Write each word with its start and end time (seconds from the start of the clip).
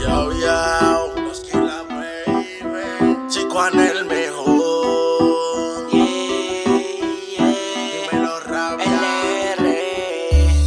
Yo, 0.00 0.32
yo, 0.32 1.12
los 1.22 1.40
que 1.40 1.58
la 1.58 1.82
baby. 1.82 3.28
Chico 3.28 3.66
el 3.66 4.06
mejor. 4.06 5.90
Dímelo 8.10 8.40
rabia. 8.46 9.56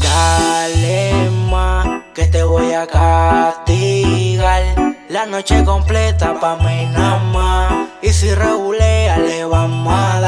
Dale 0.03 1.31
más 1.49 2.03
que 2.13 2.27
te 2.27 2.43
voy 2.43 2.73
a 2.73 2.85
castigar. 2.85 4.63
La 5.09 5.25
noche 5.25 5.65
completa 5.65 6.39
pa' 6.39 6.57
mí 6.57 6.85
nada 6.93 7.17
más. 7.33 7.73
Y 8.03 8.09
si 8.09 8.35
regulea 8.35 9.17
le 9.17 9.45
vamos 9.45 9.91
a 9.95 10.20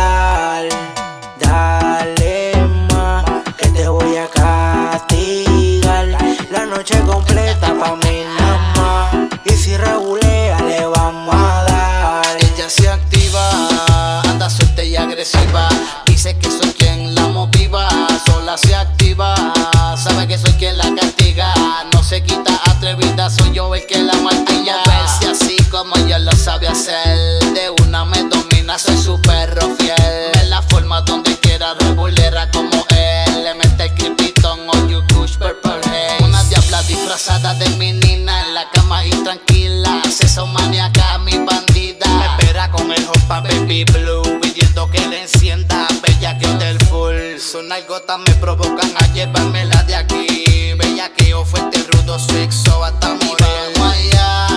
como 32.51 32.85
él. 32.89 33.43
Le 33.43 33.53
mete 33.55 33.85
el 33.85 34.13
o 34.45 34.87
you 34.87 35.01
kush 35.13 35.37
purple 35.37 35.71
haze. 35.83 36.23
Una 36.23 36.43
diabla 36.45 36.81
disfrazada 36.83 37.53
de 37.55 37.69
menina 37.71 38.45
en 38.45 38.53
la 38.53 38.69
cama 38.71 39.05
intranquila. 39.05 40.01
Seso 40.09 40.45
maníaca, 40.47 41.17
mi 41.19 41.37
bandida. 41.37 42.07
Me 42.07 42.25
espera 42.25 42.71
con 42.71 42.91
el 42.91 43.05
pa 43.27 43.41
baby 43.41 43.83
blue. 43.85 44.39
Pidiendo 44.41 44.89
que 44.89 45.05
le 45.07 45.23
encienda. 45.23 45.87
Bella 46.01 46.37
que 46.37 46.47
del 46.47 46.79
full. 46.85 47.39
Son 47.39 47.71
algotas 47.71 48.19
me 48.19 48.33
provocan 48.35 48.91
a 48.99 49.13
llevármela 49.13 49.83
de 49.83 49.95
aquí. 49.95 50.73
Bella 50.77 51.09
que 51.15 51.29
yo 51.29 51.45
fuerte, 51.45 51.85
rudo, 51.91 52.17
sexo 52.19 52.83
hasta 52.83 53.09
morir. 53.09 53.37
Vamos 53.75 53.93
allá, 53.93 54.47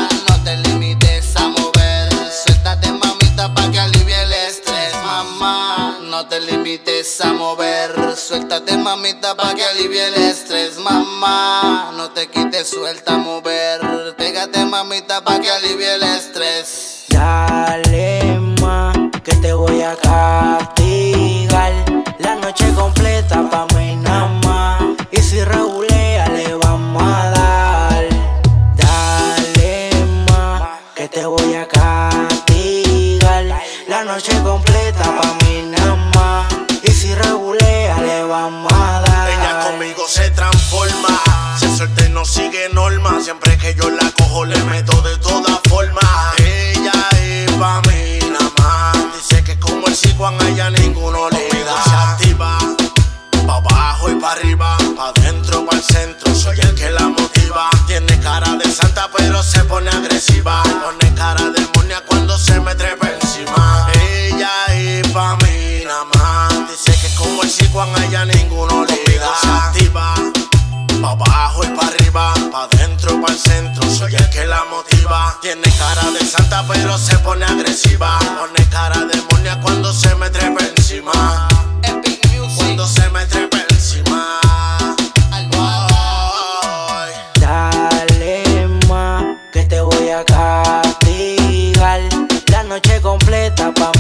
mamita 9.07 9.37
pa' 9.37 9.55
que 9.55 9.65
alivie 9.65 10.09
el 10.09 10.15
estrés, 10.15 10.79
mamá. 10.79 11.93
No 11.97 12.11
te 12.11 12.29
quites, 12.29 12.69
suelta 12.69 13.15
a 13.15 13.19
mover. 13.19 13.81
Pégate 14.17 14.65
mamita 14.65 15.23
pa' 15.23 15.39
que 15.39 15.49
alivie 15.49 15.95
el 15.95 16.03
estrés. 16.03 17.05
Dale 17.09 18.41
más 18.61 18.97
que 19.23 19.37
te 19.37 19.53
voy 19.53 19.83
a 19.83 19.95
castigar. 19.95 21.73
La 22.19 22.35
noche 22.35 22.67
completa 22.75 23.49
pa' 23.49 23.67
mí 23.77 23.95
nada 23.95 24.27
más. 24.45 24.83
Y 25.13 25.23
si 25.23 25.41
regulea 25.45 26.27
le 26.29 26.55
vamos 26.57 27.03
a 27.03 27.31
dar. 27.31 28.07
Dale 28.75 29.91
más 30.29 30.63
que 30.97 31.09
te 31.09 31.25
voy 31.27 31.55
a 31.55 31.69
castigar. 31.69 33.45
La 33.87 34.03
noche 34.03 34.33
completa 34.43 35.05
pa' 35.05 35.35
mí 35.45 35.63
nada 35.63 35.76
como 50.27 50.41
el 50.41 50.41
Siguan 50.41 50.41
a 50.41 50.49
ella 50.49 50.71
ninguno 50.71 51.31
le 51.31 51.65
da. 51.65 51.85
Se 51.85 51.95
activa. 51.95 52.59
Pa' 53.47 53.57
abajo 53.57 54.11
y 54.11 54.15
pa' 54.17 54.33
arriba. 54.33 54.77
Pa' 54.97 55.09
adentro, 55.09 55.65
pa' 55.65 55.77
el 55.77 55.83
centro. 55.83 56.35
Soy 56.35 56.59
el 56.61 56.75
que 56.75 56.91
la 56.91 57.09
motiva. 57.09 57.71
Tiene 57.87 58.19
cara 58.21 58.57
de 58.57 58.71
santa, 58.71 59.09
pero 59.17 59.43
se 59.43 59.63
pone 59.65 59.91
agresiva. 59.91 60.63
Pone 60.63 61.15
cara 61.15 61.51
de 61.51 61.61
demonia 61.61 62.03
cuando 62.07 62.37
se 62.39 62.59
me 62.61 62.75
trepa 62.75 63.09
encima. 63.09 63.89
Ella 63.95 64.51
es 64.71 65.07
pa' 65.09 65.37
mí 65.37 65.85
nada 65.85 66.05
más. 66.17 66.71
Dice 66.71 66.99
que 67.01 67.15
como 67.15 67.43
el 67.43 67.51
Siguan 67.51 67.95
a 67.95 68.05
ella 68.05 68.25
ninguno 68.25 68.76
el 73.37 73.43
centro, 73.43 73.91
soy 73.91 74.15
el 74.15 74.31
que 74.31 74.47
la 74.47 74.65
motiva. 74.71 75.39
Tiene 75.43 75.69
cara 75.79 76.11
de 76.11 76.25
santa, 76.25 76.65
pero 76.67 76.97
se 76.99 77.19
pone 77.19 77.45
agresiva. 77.45 78.19
Pone 78.19 78.69
cara 78.71 79.01
de 79.05 79.17
demonia 79.17 79.61
cuando 79.61 79.93
se 79.93 80.15
me 80.17 80.31
trepa 80.31 80.65
encima. 80.65 81.49
Epic 81.83 82.25
Music. 82.33 82.57
Cuando 82.57 82.87
se 82.87 83.09
me 83.11 83.27
trepa 83.27 83.59
encima. 83.71 84.41
Ay. 85.33 85.45
Dale 87.41 88.69
más 88.89 89.25
que 89.53 89.65
te 89.65 89.81
voy 89.81 90.11
a 90.11 90.25
castigar. 90.25 92.01
La 92.49 92.63
noche 92.63 93.01
completa 93.03 93.73
pa' 93.75 93.96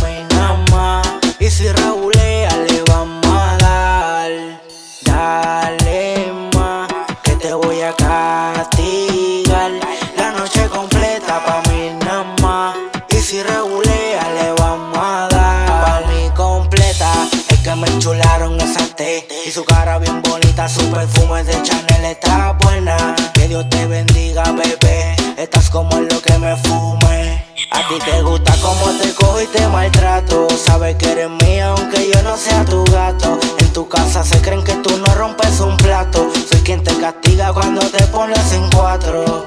pa' 11.45 11.63
mí 11.71 11.91
nada 12.05 12.25
más. 12.43 12.77
Y 13.11 13.17
si 13.17 13.43
regulea 13.43 14.29
le 14.35 14.53
vamos 14.53 14.99
a 14.99 15.29
dar. 15.31 15.85
Pa' 15.85 16.01
mí 16.09 16.31
completa 16.37 17.11
es 17.49 17.59
que 17.61 17.75
me 17.75 17.87
enchularon 17.89 18.61
esa 18.61 18.87
T. 18.95 19.27
Y 19.47 19.51
su 19.51 19.65
cara 19.65 19.99
bien 19.99 20.23
bonita, 20.23 20.69
su 20.69 20.91
perfume 20.91 21.45
de 21.45 21.63
Chanel 21.63 22.05
está 22.05 22.57
buena. 22.61 23.15
Que 23.35 23.49
Dios 23.49 23.69
te 23.71 23.87
bendiga, 23.87 24.45
bebé. 24.53 25.17
Estás 25.37 25.71
como 25.71 26.01
lo 26.01 26.21
que 26.23 26.39
me 26.39 26.57
fume. 26.57 27.45
A 27.73 27.89
ti 27.89 27.99
te 28.05 28.23
gusta 28.23 28.55
como 28.63 28.87
te 28.99 29.13
cojo 29.15 29.41
y 29.43 29.47
te 29.47 29.67
maltrato. 29.69 30.49
Sabes 30.51 30.97
que 30.97 31.13
eres 31.13 31.31
mía 31.43 31.69
aunque 31.69 32.11
yo 32.13 32.23
no 32.23 32.37
sea 32.37 32.65
tu 32.65 32.85
gato. 32.85 33.39
En 33.59 33.73
tu 33.73 33.89
casa 33.89 34.25
se 34.25 34.41
creen 34.41 34.63
que 34.65 34.75
tú 34.77 34.97
no 34.99 35.15
rompes 35.15 35.61
un 35.61 35.77
plato. 35.77 36.31
Soy 36.51 36.61
quien 36.61 36.83
te 36.83 36.97
castiga 36.97 37.53
cuando 37.53 37.81
te 37.91 38.03
pones 38.07 38.53
en 38.53 38.71
cuatro. 38.71 39.45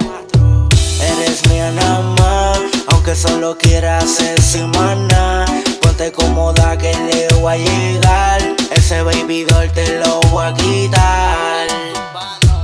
Eres 1.02 1.48
mía 1.50 1.72
nada 1.72 2.02
más, 2.18 2.60
aunque 2.88 3.16
solo 3.16 3.58
quieras 3.58 4.10
ser 4.10 4.42
semana. 4.42 5.46
Ponte 5.82 6.12
cómoda 6.12 6.78
que 6.78 6.94
le 6.94 7.28
voy 7.40 7.54
a 7.54 7.58
llegar. 7.58 8.42
Ese 8.72 9.02
baby 9.04 9.44
doll 9.44 9.72
te 9.72 10.00
lo 10.00 10.20
voy 10.32 10.46
a 10.46 10.54
quitar. 10.54 11.68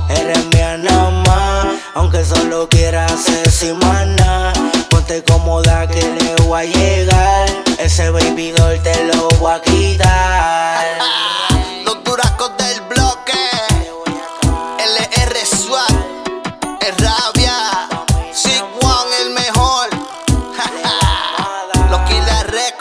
Eres 0.08 0.46
mía 0.54 0.76
nada 0.78 1.10
más, 1.10 1.66
aunque 1.94 2.24
solo 2.24 2.68
quieras 2.68 3.12
ser 3.20 3.50
semana. 3.50 4.52
Ponte 4.90 5.22
cómoda 5.24 5.86
que 5.86 6.02
le 6.02 6.34
voy 6.44 6.60
a 6.60 6.64
llegar. 6.64 7.48
Ese 7.78 8.10
baby 8.10 8.52
doll 8.52 8.78
te 8.82 9.04
lo 9.04 9.28
voy 9.40 9.54
a 9.54 9.60
quitar. 9.62 11.45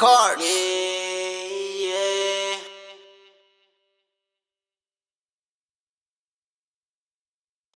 Cars. 0.05 0.37
Yeah. 0.39 0.64